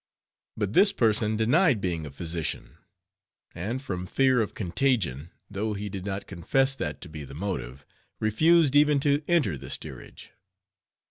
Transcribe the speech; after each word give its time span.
But 0.57 0.73
this 0.73 0.91
person 0.91 1.37
denied 1.37 1.79
being 1.79 2.07
a 2.07 2.11
physician; 2.11 2.79
and 3.53 3.79
from 3.79 4.07
fear 4.07 4.41
of 4.41 4.55
contagion—though 4.55 5.73
he 5.75 5.89
did 5.89 6.05
not 6.07 6.25
confess 6.25 6.73
that 6.73 7.01
to 7.01 7.07
be 7.07 7.23
the 7.23 7.35
motive—refused 7.35 8.75
even 8.75 8.99
to 9.01 9.21
enter 9.27 9.59
the 9.59 9.69
steerage. 9.69 10.31